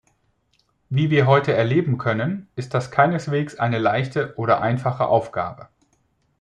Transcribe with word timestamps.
Wie 0.89 1.11
wir 1.11 1.27
heute 1.27 1.53
erleben 1.53 1.99
können, 1.99 2.47
ist 2.55 2.73
das 2.73 2.89
keineswegs 2.89 3.57
eine 3.59 3.77
leichte 3.77 4.33
oder 4.35 4.59
einfache 4.59 5.05
Aufgabe. 5.05 5.69